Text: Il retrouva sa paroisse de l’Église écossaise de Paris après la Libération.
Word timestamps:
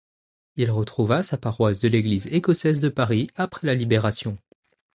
Il 0.55 0.71
retrouva 0.71 1.21
sa 1.21 1.37
paroisse 1.37 1.77
de 1.79 1.87
l’Église 1.87 2.25
écossaise 2.31 2.79
de 2.79 2.89
Paris 2.89 3.27
après 3.35 3.67
la 3.67 3.75
Libération. 3.75 4.35